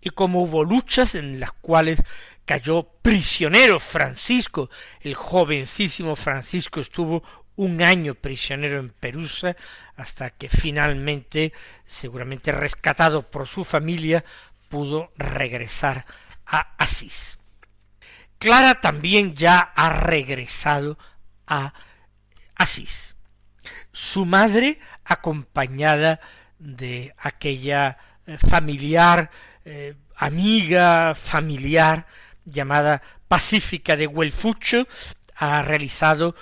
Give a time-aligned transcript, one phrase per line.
[0.00, 2.04] y cómo hubo luchas en las cuales
[2.48, 4.70] cayó prisionero Francisco,
[5.02, 7.22] el jovencísimo Francisco estuvo
[7.56, 9.54] un año prisionero en Perusa
[9.96, 11.52] hasta que finalmente,
[11.84, 14.24] seguramente rescatado por su familia,
[14.70, 16.06] pudo regresar
[16.46, 17.38] a Asís.
[18.38, 20.96] Clara también ya ha regresado
[21.46, 21.74] a
[22.54, 23.14] Asís.
[23.92, 26.18] Su madre, acompañada
[26.58, 29.30] de aquella eh, familiar,
[29.66, 32.06] eh, amiga familiar,
[32.48, 34.86] llamada Pacífica de Huelfucho,
[35.36, 36.34] ha realizado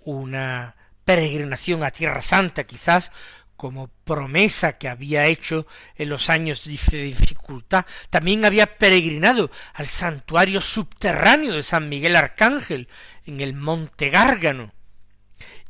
[0.00, 3.10] una peregrinación a Tierra Santa, quizás
[3.56, 5.66] como promesa que había hecho
[5.96, 7.86] en los años de dificultad.
[8.10, 12.88] También había peregrinado al santuario subterráneo de San Miguel Arcángel
[13.26, 14.72] en el Monte Gárgano.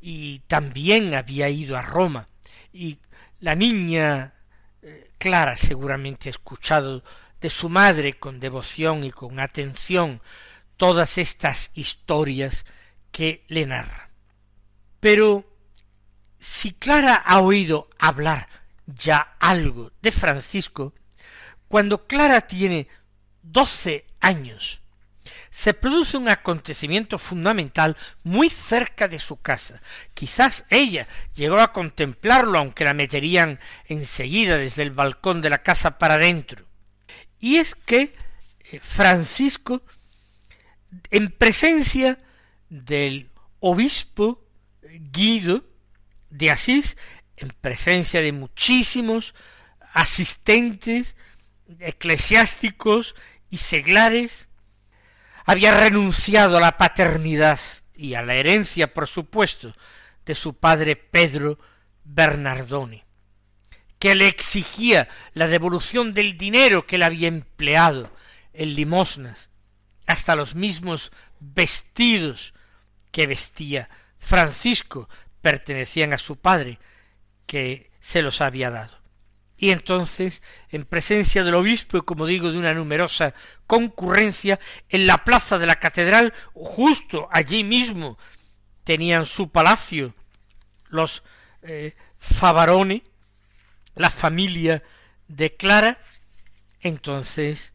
[0.01, 2.29] Y también había ido a Roma.
[2.73, 2.99] Y
[3.41, 4.35] la niña
[4.83, 7.05] eh, Clara seguramente ha escuchado
[7.45, 10.23] de su madre con devoción y con atención
[10.79, 12.65] todas estas historias
[13.13, 14.09] que le narra.
[14.99, 15.45] Pero
[16.39, 18.49] si Clara ha oído hablar
[18.87, 20.95] ya algo de Francisco,
[21.69, 22.89] cuando Clara tiene
[23.43, 24.81] doce años,
[25.51, 29.83] se produce un acontecimiento fundamental muy cerca de su casa.
[30.15, 35.99] Quizás ella llegó a contemplarlo, aunque la meterían enseguida desde el balcón de la casa
[35.99, 36.65] para adentro
[37.45, 38.17] y es que
[38.71, 39.83] eh, Francisco,
[41.11, 42.19] en presencia
[42.71, 43.29] del
[43.61, 44.43] obispo
[45.13, 45.63] Guido
[46.31, 46.97] de Asís,
[47.37, 49.35] en presencia de muchísimos
[49.93, 51.17] asistentes
[51.81, 53.15] eclesiásticos
[53.51, 54.49] y seglares,
[55.45, 57.61] había renunciado a la paternidad
[57.95, 59.71] y a la herencia, por supuesto,
[60.25, 61.59] de su padre Pedro
[62.05, 63.05] Bernardoni
[64.05, 68.11] que le exigía la devolución del dinero que le había empleado
[68.53, 69.49] en limosnas,
[70.07, 71.11] hasta los mismos
[71.41, 72.53] vestidos
[73.13, 75.09] que vestía Francisco
[75.41, 76.79] pertenecían a su padre,
[77.47, 78.95] que se los había dado.
[79.57, 83.33] Y entonces, en presencia del obispo y como digo de una numerosa
[83.67, 84.61] concurrencia,
[84.91, 88.19] en la plaza de la catedral, justo allí mismo,
[88.85, 90.15] tenían su palacio
[90.91, 91.23] los
[91.63, 91.95] eh,
[93.95, 94.83] la familia
[95.29, 95.99] de Clara,
[96.81, 97.73] entonces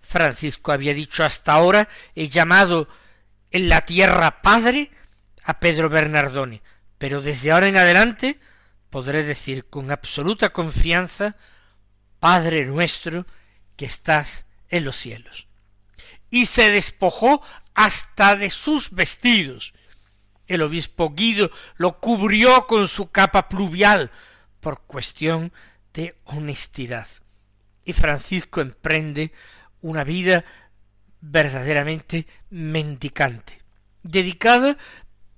[0.00, 2.88] Francisco había dicho hasta ahora he llamado
[3.50, 4.90] en la tierra padre
[5.44, 6.62] a Pedro Bernardone,
[6.98, 8.38] pero desde ahora en adelante
[8.90, 11.36] podré decir con absoluta confianza
[12.20, 13.26] Padre nuestro
[13.76, 15.46] que estás en los cielos.
[16.30, 17.42] Y se despojó
[17.74, 19.74] hasta de sus vestidos.
[20.46, 24.10] El obispo Guido lo cubrió con su capa pluvial
[24.64, 25.52] por cuestión
[25.92, 27.06] de honestidad.
[27.84, 29.30] Y Francisco emprende
[29.82, 30.42] una vida
[31.20, 33.60] verdaderamente mendicante,
[34.02, 34.78] dedicada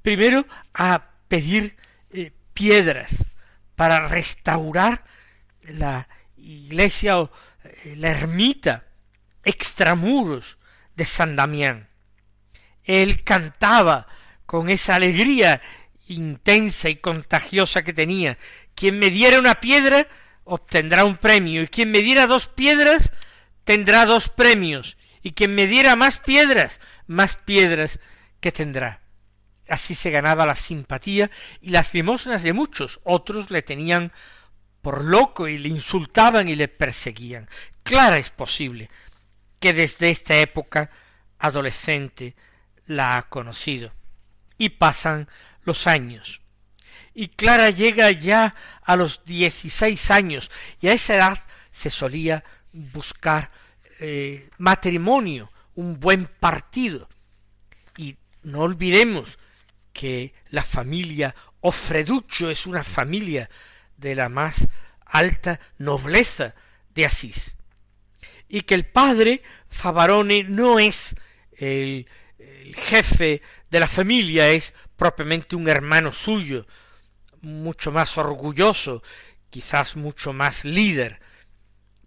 [0.00, 1.76] primero a pedir
[2.10, 3.16] eh, piedras
[3.74, 5.04] para restaurar
[5.62, 6.06] la
[6.36, 7.32] iglesia o
[7.64, 8.84] eh, la ermita
[9.42, 10.56] extramuros
[10.94, 11.88] de San Damián.
[12.84, 14.06] Él cantaba
[14.46, 15.60] con esa alegría
[16.06, 18.38] intensa y contagiosa que tenía.
[18.76, 20.06] Quien me diera una piedra
[20.44, 23.12] obtendrá un premio, y quien me diera dos piedras
[23.64, 27.98] tendrá dos premios, y quien me diera más piedras, más piedras
[28.38, 29.00] que tendrá.
[29.68, 31.30] Así se ganaba la simpatía
[31.60, 33.00] y las limosnas de muchos.
[33.02, 34.12] Otros le tenían
[34.82, 37.48] por loco y le insultaban y le perseguían.
[37.82, 38.88] Clara es posible
[39.58, 40.90] que desde esta época
[41.38, 42.36] adolescente
[42.86, 43.92] la ha conocido.
[44.58, 45.28] Y pasan
[45.64, 46.40] los años.
[47.18, 50.50] Y Clara llega ya a los dieciséis años
[50.82, 53.50] y a esa edad se solía buscar
[54.00, 57.08] eh, matrimonio, un buen partido.
[57.96, 59.38] Y no olvidemos
[59.94, 63.48] que la familia Ofreducho es una familia
[63.96, 64.68] de la más
[65.06, 66.54] alta nobleza
[66.94, 67.56] de Asís.
[68.46, 71.16] Y que el padre Favarone no es
[71.56, 72.06] el,
[72.38, 73.40] el jefe
[73.70, 76.66] de la familia, es propiamente un hermano suyo,
[77.46, 79.02] mucho más orgulloso,
[79.50, 81.20] quizás mucho más líder,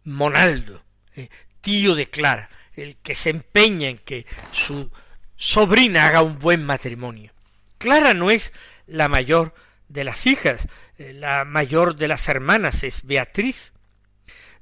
[0.04, 0.84] Monaldo,
[1.16, 1.30] eh,
[1.62, 4.92] tío de Clara, el que se empeña en que su
[5.36, 7.32] sobrina haga un buen matrimonio.
[7.78, 8.54] Clara no es
[8.86, 9.54] la mayor
[9.88, 13.74] de las hijas, eh, la mayor de las hermanas es Beatriz.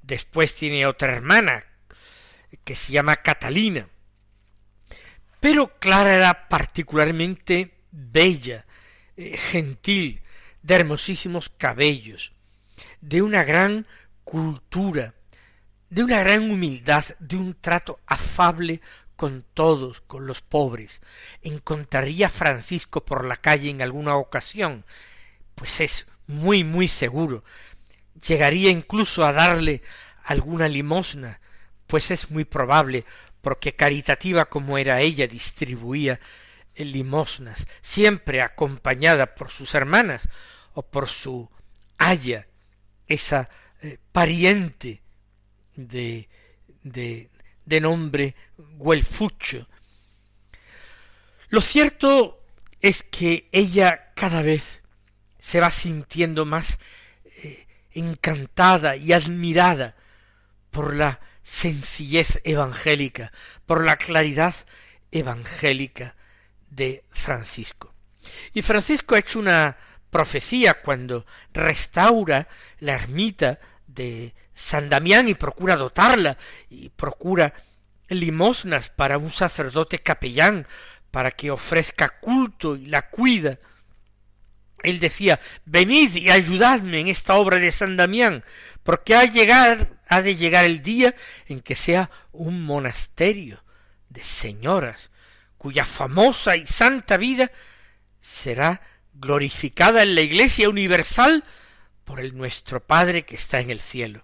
[0.03, 1.65] Después tiene otra hermana
[2.63, 3.88] que se llama Catalina.
[5.39, 8.65] Pero Clara era particularmente bella,
[9.15, 10.21] eh, gentil,
[10.62, 12.33] de hermosísimos cabellos,
[13.01, 13.86] de una gran
[14.24, 15.13] cultura,
[15.89, 18.81] de una gran humildad, de un trato afable
[19.15, 21.01] con todos, con los pobres.
[21.42, 24.86] Encontraría Francisco por la calle en alguna ocasión,
[25.56, 27.44] pues es muy, muy seguro.
[28.27, 29.81] Llegaría incluso a darle
[30.24, 31.39] alguna limosna,
[31.88, 33.06] pues es muy probable,
[33.42, 36.19] porque caritativa como era ella, distribuía
[36.85, 40.29] limosnas, siempre acompañada por sus hermanas
[40.74, 41.50] o por su
[41.97, 42.47] haya,
[43.07, 43.50] esa
[43.81, 45.01] eh, pariente
[45.75, 46.29] de,
[46.83, 47.29] de,
[47.65, 49.68] de nombre Guelfucho.
[51.50, 52.44] Lo cierto
[52.81, 54.83] es que ella cada vez
[55.39, 56.79] se va sintiendo más
[57.24, 59.96] eh, encantada y admirada
[60.72, 63.31] por la sencillez evangélica,
[63.65, 64.53] por la claridad
[65.12, 66.16] evangélica
[66.69, 67.93] de Francisco.
[68.53, 69.77] Y Francisco ha hecho una
[70.09, 72.47] profecía cuando restaura
[72.79, 76.38] la ermita de San Damián y procura dotarla
[76.69, 77.53] y procura
[78.09, 80.67] limosnas para un sacerdote capellán
[81.12, 83.59] para que ofrezca culto y la cuida.
[84.83, 88.43] Él decía venid y ayudadme en esta obra de San Damián,
[88.83, 91.15] porque ha llegar, ha de llegar el día
[91.47, 93.63] en que sea un monasterio
[94.09, 95.12] de señoras,
[95.58, 97.52] cuya famosa y santa vida
[98.20, 98.82] será
[99.14, 101.44] glorificada en la Iglesia universal
[102.04, 104.24] por el nuestro Padre que está en el cielo.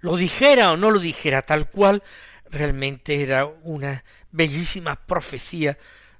[0.00, 2.02] Lo dijera o no lo dijera tal cual,
[2.50, 5.78] realmente era una bellísima profecía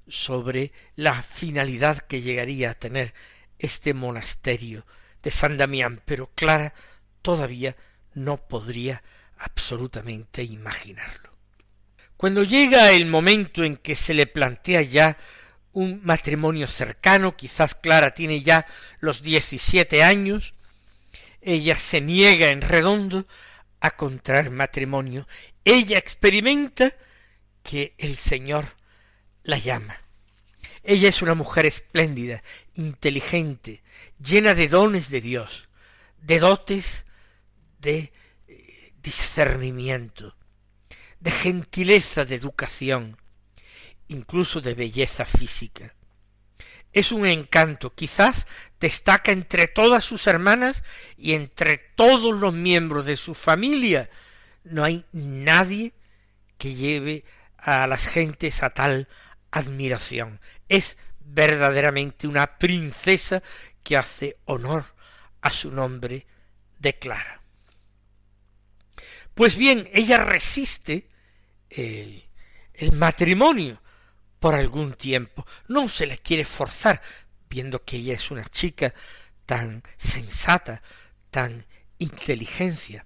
[0.09, 3.15] sobre la finalidad que llegaría a tener
[3.59, 4.87] este monasterio
[5.23, 6.75] de San Damián, pero Clara
[7.23, 7.77] todavía
[8.15, 9.03] no podría
[9.39, 11.36] absolutamente imaginarlo.
[12.17, 15.19] Cuando llega el momento en que se le plantea ya
[15.73, 18.67] un matrimonio cercano, quizás Clara tiene ya
[19.01, 20.55] los diecisiete años,
[21.43, 23.27] ella se niega en redondo
[23.81, 25.29] a contraer matrimonio.
[25.65, 26.95] Ella experimenta
[27.63, 28.65] que el Señor
[29.43, 30.01] la llama.
[30.83, 32.43] Ella es una mujer espléndida,
[32.75, 33.83] inteligente,
[34.19, 35.69] llena de dones de Dios,
[36.23, 37.05] de dotes
[37.79, 38.13] de
[38.49, 40.37] eh, discernimiento,
[41.21, 43.17] de gentileza de educación,
[44.09, 45.95] incluso de belleza física.
[46.93, 48.47] Es un encanto, quizás
[48.81, 50.83] destaca entre todas sus hermanas
[51.17, 54.09] y entre todos los miembros de su familia.
[54.65, 55.93] No hay nadie
[56.57, 57.25] que lleve
[57.59, 59.09] a las gentes a tal
[59.51, 60.41] admiración.
[60.69, 63.43] Es verdaderamente una princesa
[63.83, 64.85] que hace honor
[65.43, 66.27] a su nombre
[66.79, 67.43] de Clara.
[69.37, 71.11] Pues bien, ella resiste
[71.69, 72.25] el,
[72.73, 73.83] el matrimonio
[74.40, 75.47] por algún tiempo.
[75.69, 77.02] No se le quiere forzar,
[77.50, 78.95] viendo que ella es una chica
[79.45, 80.81] tan sensata,
[81.31, 81.66] tan
[81.99, 83.05] inteligencia.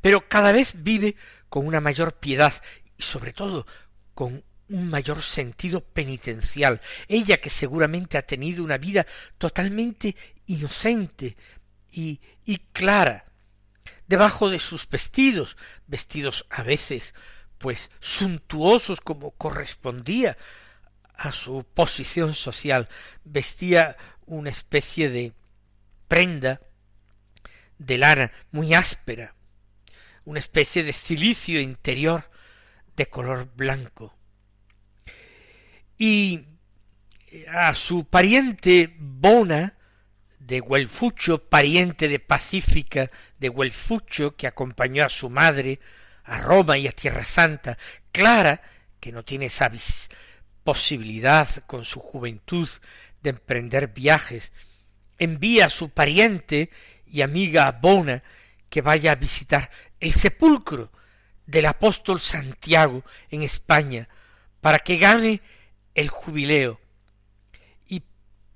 [0.00, 1.16] Pero cada vez vive
[1.48, 2.54] con una mayor piedad
[2.96, 3.66] y sobre todo
[4.14, 6.80] con un mayor sentido penitencial.
[7.08, 9.04] Ella que seguramente ha tenido una vida
[9.36, 10.14] totalmente
[10.46, 11.36] inocente
[11.90, 13.24] y, y clara.
[14.06, 17.14] Debajo de sus vestidos, vestidos a veces
[17.58, 20.36] pues suntuosos como correspondía
[21.14, 22.88] a su posición social,
[23.24, 23.96] vestía
[24.26, 25.32] una especie de
[26.08, 26.60] prenda
[27.78, 29.34] de lana muy áspera,
[30.24, 32.30] una especie de cilicio interior
[32.96, 34.16] de color blanco.
[35.98, 36.44] Y
[37.48, 39.75] a su pariente Bona
[40.46, 45.80] de Huelfucho, pariente de Pacífica de Huelfucho, que acompañó a su madre
[46.24, 47.76] a Roma y a Tierra Santa,
[48.12, 48.62] Clara,
[49.00, 49.70] que no tiene esa
[50.62, 52.68] posibilidad con su juventud
[53.22, 54.52] de emprender viajes,
[55.18, 56.70] envía a su pariente
[57.06, 58.22] y amiga Bona
[58.68, 60.92] que vaya a visitar el sepulcro
[61.46, 64.08] del apóstol Santiago en España
[64.60, 65.40] para que gane
[65.94, 66.80] el jubileo.
[67.86, 68.02] Y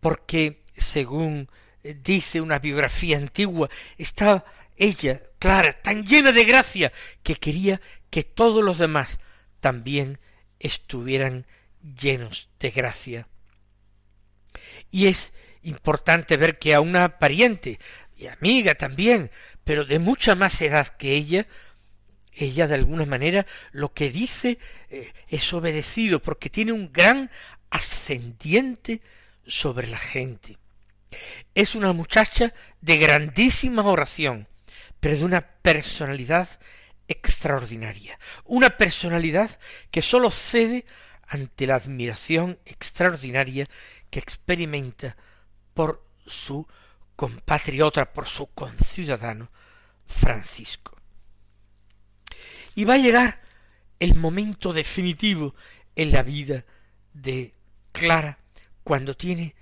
[0.00, 1.48] porque según
[1.82, 4.44] dice una biografía antigua estaba
[4.76, 9.18] ella clara tan llena de gracia que quería que todos los demás
[9.60, 10.18] también
[10.58, 11.46] estuvieran
[11.82, 13.28] llenos de gracia
[14.90, 15.32] y es
[15.62, 17.78] importante ver que a una pariente
[18.16, 19.30] y amiga también,
[19.64, 21.46] pero de mucha más edad que ella,
[22.32, 24.58] ella de alguna manera lo que dice
[24.90, 27.30] eh, es obedecido porque tiene un gran
[27.70, 29.00] ascendiente
[29.46, 30.58] sobre la gente.
[31.54, 34.48] Es una muchacha de grandísima oración,
[35.00, 36.48] pero de una personalidad
[37.08, 39.58] extraordinaria, una personalidad
[39.90, 40.86] que sólo cede
[41.26, 43.66] ante la admiración extraordinaria
[44.10, 45.16] que experimenta
[45.74, 46.66] por su
[47.16, 49.50] compatriota, por su conciudadano
[50.06, 50.96] Francisco.
[52.74, 53.40] Y va a llegar
[53.98, 55.54] el momento definitivo
[55.96, 56.64] en la vida
[57.12, 57.54] de
[57.92, 58.38] Clara
[58.84, 59.54] cuando tiene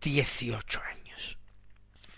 [0.00, 1.38] dieciocho años.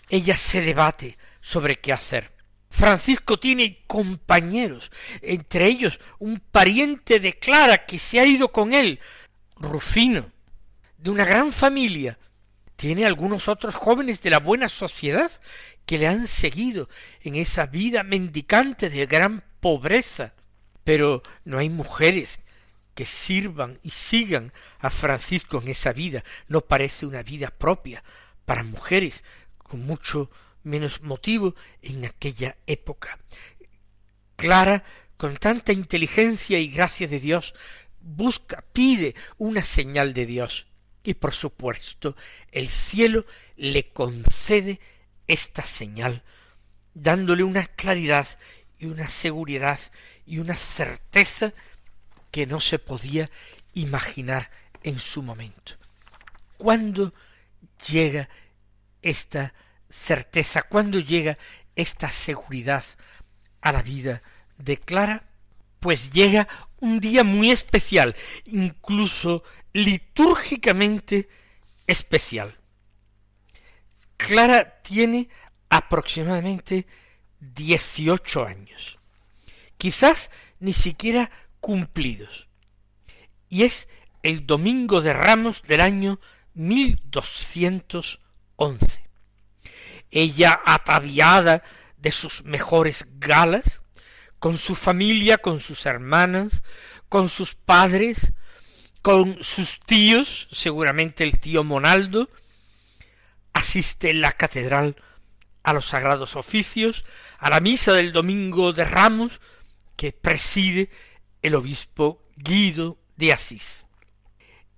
[0.09, 2.31] Ella se debate sobre qué hacer.
[2.69, 8.99] Francisco tiene compañeros, entre ellos un pariente de Clara que se ha ido con él,
[9.57, 10.31] Rufino,
[10.97, 12.17] de una gran familia.
[12.77, 15.31] Tiene algunos otros jóvenes de la buena sociedad
[15.85, 16.89] que le han seguido
[17.21, 20.33] en esa vida mendicante de gran pobreza.
[20.83, 22.39] Pero no hay mujeres
[22.93, 26.23] que sirvan y sigan a Francisco en esa vida.
[26.47, 28.03] No parece una vida propia
[28.45, 29.23] para mujeres,
[29.57, 30.29] con mucho
[30.63, 33.19] menos motivo en aquella época.
[34.35, 34.83] Clara,
[35.17, 37.53] con tanta inteligencia y gracia de Dios,
[37.99, 40.67] busca, pide una señal de Dios
[41.03, 42.15] y por supuesto
[42.51, 44.79] el cielo le concede
[45.27, 46.23] esta señal,
[46.93, 48.27] dándole una claridad
[48.77, 49.79] y una seguridad
[50.25, 51.53] y una certeza
[52.31, 53.29] que no se podía
[53.73, 54.49] imaginar
[54.83, 55.73] en su momento.
[56.57, 57.13] ¿Cuándo
[57.89, 58.29] llega
[59.01, 59.53] esta
[59.89, 60.63] certeza?
[60.63, 61.37] ¿Cuándo llega
[61.75, 62.83] esta seguridad
[63.61, 64.21] a la vida
[64.57, 65.23] de Clara?
[65.79, 66.47] Pues llega
[66.79, 71.29] un día muy especial, incluso litúrgicamente
[71.87, 72.57] especial.
[74.17, 75.29] Clara tiene
[75.69, 76.85] aproximadamente
[77.39, 78.99] dieciocho años,
[79.77, 82.49] quizás ni siquiera cumplidos,
[83.47, 83.87] y es
[84.23, 86.19] el domingo de Ramos del año
[88.55, 89.03] once.
[90.09, 91.63] Ella ataviada
[91.97, 93.81] de sus mejores galas,
[94.39, 96.63] con su familia, con sus hermanas,
[97.09, 98.33] con sus padres,
[99.01, 102.29] con sus tíos, seguramente el tío Monaldo,
[103.53, 104.95] asiste en la catedral
[105.63, 107.03] a los sagrados oficios,
[107.37, 109.39] a la misa del domingo de Ramos,
[109.95, 110.89] que preside
[111.41, 113.85] el obispo Guido de Asís.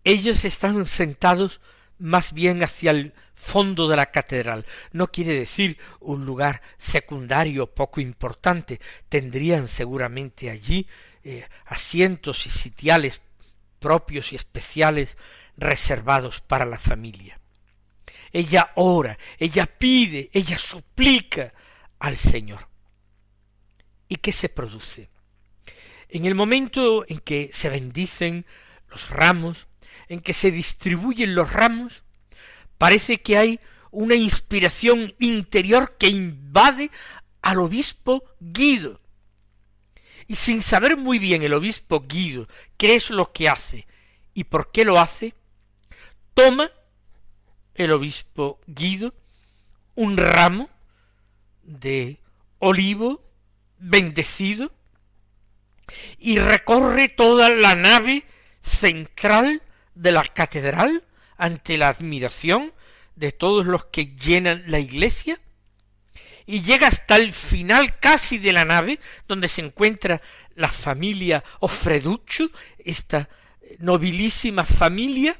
[0.03, 1.61] Ellos están sentados
[1.97, 4.65] más bien hacia el fondo de la catedral.
[4.91, 8.79] No quiere decir un lugar secundario poco importante.
[9.09, 10.87] Tendrían seguramente allí
[11.23, 13.21] eh, asientos y sitiales
[13.79, 15.17] propios y especiales
[15.57, 17.39] reservados para la familia.
[18.31, 21.53] Ella ora, ella pide, ella suplica
[21.99, 22.67] al Señor.
[24.07, 25.09] ¿Y qué se produce?
[26.13, 28.45] En el momento en que se bendicen
[28.87, 29.67] los ramos,
[30.07, 32.03] en que se distribuyen los ramos,
[32.77, 36.91] parece que hay una inspiración interior que invade
[37.41, 39.01] al obispo Guido.
[40.27, 43.87] Y sin saber muy bien el obispo Guido qué es lo que hace
[44.35, 45.33] y por qué lo hace,
[46.35, 46.69] toma
[47.73, 49.15] el obispo Guido
[49.95, 50.69] un ramo
[51.63, 52.19] de
[52.59, 53.19] olivo
[53.79, 54.71] bendecido
[56.17, 58.23] y recorre toda la nave
[58.61, 59.61] central
[59.95, 61.03] de la catedral
[61.37, 62.73] ante la admiración
[63.15, 65.39] de todos los que llenan la iglesia
[66.45, 70.21] y llega hasta el final casi de la nave donde se encuentra
[70.55, 73.29] la familia Ofreducho, esta
[73.79, 75.39] nobilísima familia,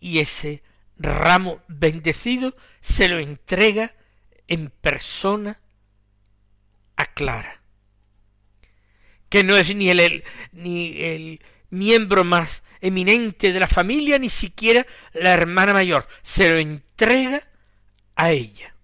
[0.00, 0.62] y ese
[0.96, 3.94] ramo bendecido se lo entrega
[4.46, 5.60] en persona
[6.96, 7.55] a Clara,
[9.28, 11.40] que no es ni el, ni el
[11.70, 17.42] miembro más eminente de la familia, ni siquiera la hermana mayor, se lo entrega
[18.14, 18.74] a ella.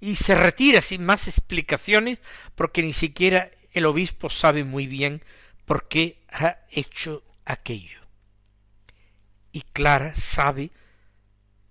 [0.00, 2.20] Y se retira sin más explicaciones
[2.54, 5.22] porque ni siquiera el obispo sabe muy bien
[5.64, 8.00] por qué ha hecho aquello.
[9.52, 10.70] Y Clara sabe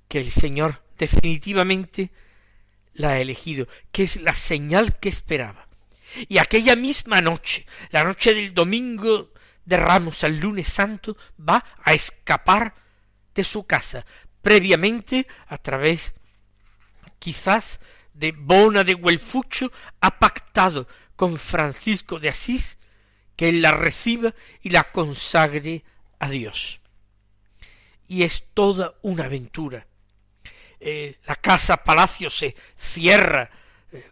[0.08, 2.12] que el Señor definitivamente
[2.94, 5.68] la ha elegido, que es la señal que esperaba.
[6.28, 9.32] Y aquella misma noche, la noche del domingo
[9.66, 12.76] de Ramos al lunes santo, va a escapar
[13.34, 14.06] de su casa,
[14.42, 16.14] previamente a través
[17.20, 17.80] quizás
[18.14, 19.72] de Bona de Huelfucho,
[20.02, 22.78] ha pactado con Francisco de Asís
[23.36, 25.84] que él la reciba y la consagre
[26.20, 26.82] a Dios.
[28.08, 29.88] Y es toda una aventura.
[30.80, 33.50] Eh, la casa palacio se cierra
[33.92, 34.10] eh,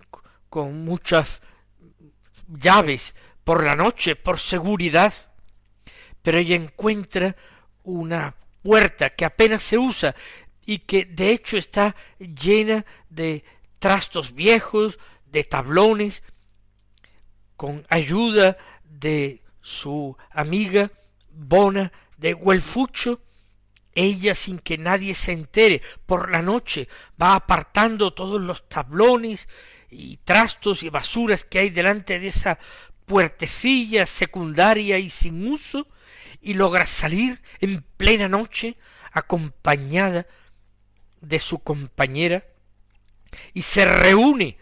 [0.49, 1.41] con muchas
[2.51, 5.13] llaves por la noche, por seguridad,
[6.21, 7.35] pero ella encuentra
[7.83, 10.15] una puerta que apenas se usa
[10.65, 13.43] y que de hecho está llena de
[13.79, 16.23] trastos viejos, de tablones,
[17.55, 20.91] con ayuda de su amiga
[21.29, 23.19] Bona de Huelfucho,
[23.93, 26.87] ella sin que nadie se entere, por la noche
[27.21, 29.47] va apartando todos los tablones
[29.91, 32.58] y trastos y basuras que hay delante de esa
[33.06, 35.88] puertecilla secundaria y sin uso,
[36.41, 38.77] y logra salir en plena noche
[39.12, 40.25] acompañada
[41.19, 42.43] de su compañera
[43.54, 44.58] y se reúne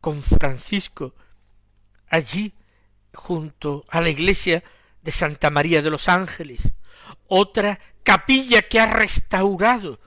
[0.00, 1.14] con Francisco
[2.08, 2.54] allí
[3.12, 4.62] junto a la iglesia
[5.02, 6.72] de Santa María de los Ángeles,
[7.26, 10.00] otra capilla que ha restaurado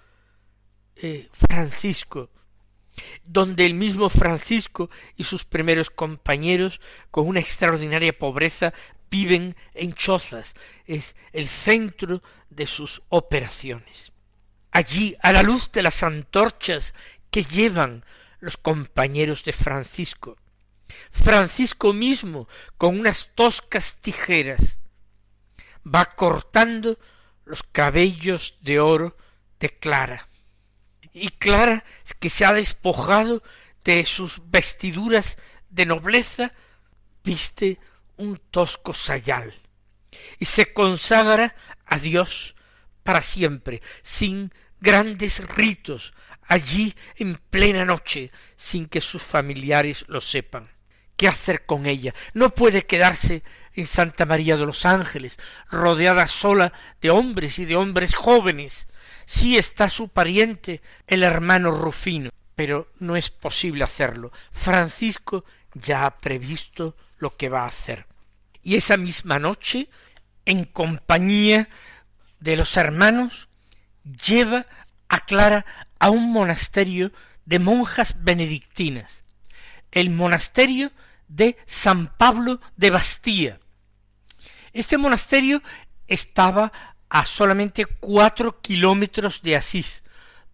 [0.95, 2.29] eh, Francisco,
[3.23, 8.73] donde el mismo Francisco y sus primeros compañeros, con una extraordinaria pobreza,
[9.09, 14.11] viven en chozas, es el centro de sus operaciones.
[14.71, 16.93] Allí, a la luz de las antorchas
[17.29, 18.05] que llevan
[18.39, 20.37] los compañeros de Francisco,
[21.11, 24.77] Francisco mismo, con unas toscas tijeras,
[25.85, 26.97] va cortando
[27.45, 29.17] los cabellos de oro
[29.59, 30.27] de Clara.
[31.13, 31.83] Y Clara,
[32.19, 33.43] que se ha despojado
[33.83, 35.37] de sus vestiduras
[35.69, 36.51] de nobleza,
[37.23, 37.79] viste
[38.17, 39.53] un tosco sayal
[40.39, 42.55] y se consagra a Dios
[43.03, 46.13] para siempre, sin grandes ritos,
[46.47, 50.69] allí en plena noche, sin que sus familiares lo sepan.
[51.15, 52.13] ¿Qué hacer con ella?
[52.33, 53.43] No puede quedarse
[53.73, 55.37] en Santa María de los Ángeles,
[55.69, 58.87] rodeada sola de hombres y de hombres jóvenes.
[59.31, 64.31] Sí está su pariente, el hermano Rufino, pero no es posible hacerlo.
[64.51, 68.11] Francisco ya ha previsto lo que va a hacer
[68.63, 69.89] y esa misma noche,
[70.45, 71.69] en compañía
[72.39, 73.49] de los hermanos,
[74.03, 74.65] lleva
[75.07, 75.65] a Clara
[75.99, 77.11] a un monasterio
[77.45, 79.23] de monjas benedictinas,
[79.91, 80.91] el monasterio
[81.27, 83.59] de San Pablo de Bastía.
[84.73, 85.61] Este monasterio
[86.07, 86.71] estaba
[87.11, 90.01] a solamente cuatro kilómetros de Asís,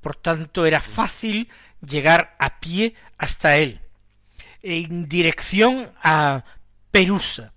[0.01, 1.49] por tanto era fácil
[1.87, 3.79] llegar a pie hasta él,
[4.63, 6.43] en dirección a
[6.89, 7.53] Perusa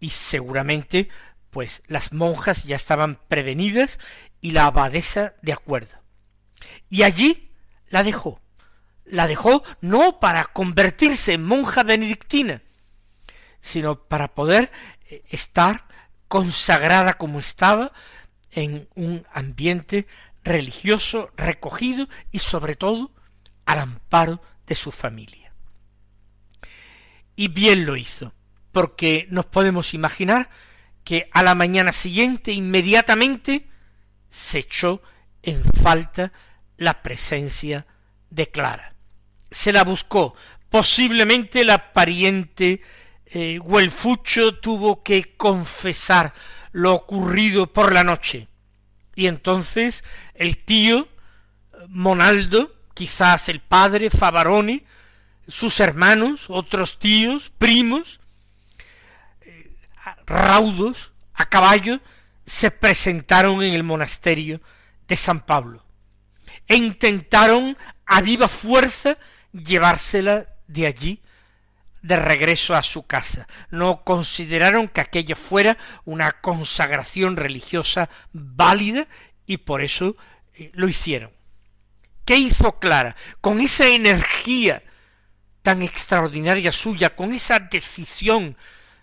[0.00, 1.10] y seguramente
[1.50, 4.00] pues las monjas ya estaban prevenidas
[4.40, 5.98] y la abadesa de acuerdo.
[6.88, 7.50] Y allí
[7.90, 8.40] la dejó.
[9.04, 12.62] La dejó no para convertirse en monja benedictina,
[13.60, 14.70] sino para poder
[15.10, 15.86] eh, estar
[16.28, 17.92] consagrada como estaba
[18.50, 20.06] en un ambiente
[20.42, 23.12] religioso recogido y sobre todo
[23.66, 25.52] al amparo de su familia.
[27.36, 28.34] Y bien lo hizo
[28.72, 30.50] porque nos podemos imaginar
[31.04, 33.66] que a la mañana siguiente inmediatamente
[34.30, 35.02] se echó
[35.42, 36.32] en falta
[36.76, 37.86] la presencia
[38.30, 38.94] de Clara.
[39.50, 40.34] Se la buscó.
[40.68, 42.82] Posiblemente la pariente
[43.26, 43.58] eh,
[44.60, 46.34] tuvo que confesar
[46.72, 48.48] lo ocurrido por la noche.
[49.14, 50.04] Y entonces
[50.34, 51.08] el tío
[51.88, 54.84] Monaldo, quizás el padre Favaroni,
[55.46, 58.20] sus hermanos, otros tíos, primos,
[59.40, 59.72] eh,
[60.26, 62.00] raudos, a caballo,
[62.44, 64.60] se presentaron en el monasterio
[65.06, 65.82] de San Pablo
[66.66, 67.76] e intentaron
[68.06, 69.18] a viva fuerza
[69.52, 71.20] llevársela de allí
[72.08, 73.46] de regreso a su casa.
[73.70, 79.06] No consideraron que aquello fuera una consagración religiosa válida
[79.46, 80.16] y por eso
[80.54, 81.30] eh, lo hicieron.
[82.24, 83.14] ¿Qué hizo Clara?
[83.42, 84.82] Con esa energía
[85.60, 88.56] tan extraordinaria suya, con esa decisión,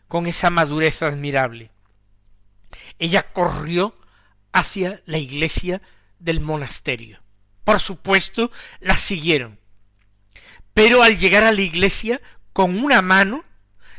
[0.07, 1.69] con esa madurez admirable.
[2.97, 3.95] Ella corrió
[4.51, 5.81] hacia la iglesia
[6.17, 7.21] del monasterio.
[7.63, 9.59] Por supuesto, la siguieron.
[10.75, 12.21] Pero al llegar a la iglesia,
[12.55, 13.43] con una mano,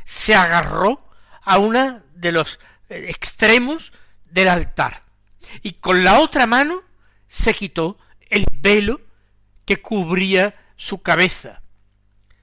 [0.06, 1.10] se agarró
[1.42, 3.92] a una de los eh, extremos
[4.24, 5.02] del altar
[5.62, 6.82] y con la otra mano
[7.28, 7.98] se quitó
[8.30, 9.02] el velo
[9.66, 11.60] que cubría su cabeza,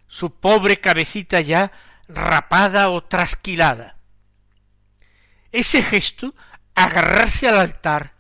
[0.05, 1.71] su pobre cabecita ya
[2.07, 3.97] rapada o trasquilada.
[5.51, 6.35] Ese gesto,
[6.75, 8.13] agarrarse al altar,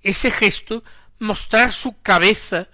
[0.00, 0.84] ese gesto,
[1.18, 2.68] mostrar su cabeza,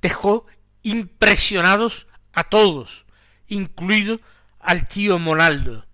[0.00, 0.46] dejó
[0.84, 3.04] impresionados a todos,
[3.46, 4.20] incluido
[4.58, 5.86] al tío Monaldo.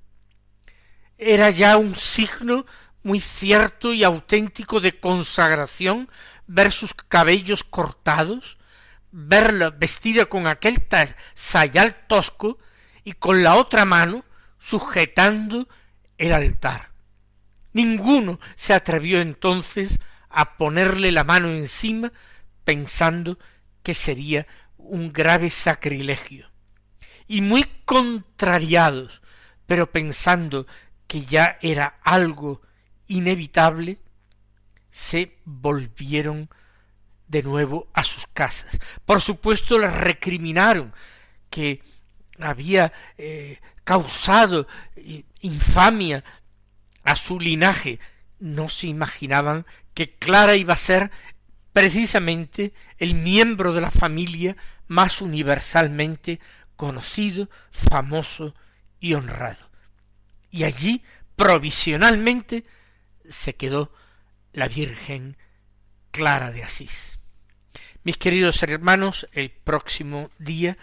[1.19, 2.67] Era ya un signo
[3.03, 6.11] muy cierto y auténtico de consagración
[6.47, 8.59] ver sus cabellos cortados,
[9.13, 10.85] verla vestida con aquel
[11.35, 12.59] sayal tosco
[13.05, 14.25] y con la otra mano
[14.59, 15.69] sujetando
[16.19, 16.91] el altar.
[17.73, 22.13] Ninguno se atrevió entonces a ponerle la mano encima
[22.65, 23.39] pensando
[23.83, 24.47] que sería
[24.89, 26.51] un grave sacrilegio.
[27.29, 29.21] Y muy contrariados,
[29.67, 30.67] pero pensando
[31.07, 32.63] que ya era algo
[33.07, 33.99] inevitable,
[34.91, 36.49] se volvieron
[37.29, 38.79] de nuevo a sus casas.
[39.05, 40.93] Por supuesto, les recriminaron
[41.51, 41.83] que
[42.39, 46.25] había eh, causado eh, infamia
[47.05, 47.99] a su linaje.
[48.39, 51.11] No se imaginaban que Clara iba a ser
[51.77, 56.41] precisamente el miembro de la familia más universalmente
[56.75, 58.55] conocido, famoso
[58.99, 59.69] y honrado.
[60.51, 61.03] Y allí,
[61.37, 62.65] provisionalmente,
[63.29, 63.93] se quedó
[64.55, 65.37] la Virgen
[66.13, 67.19] Clara de Asís.
[68.05, 70.79] Mis queridos hermanos, el próximo día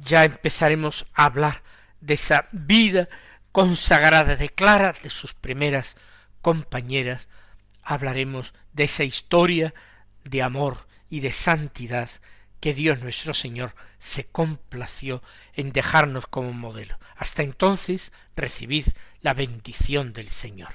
[0.00, 1.64] ya empezaremos a hablar
[2.00, 3.08] de esa vida
[3.50, 5.96] consagrada de Clara, de sus primeras
[6.42, 7.28] compañeras,
[7.82, 9.74] hablaremos de esa historia
[10.28, 12.08] de amor y de santidad
[12.60, 15.22] que Dios nuestro Señor se complació
[15.54, 16.98] en dejarnos como modelo.
[17.16, 18.86] Hasta entonces recibid
[19.20, 20.74] la bendición del Señor.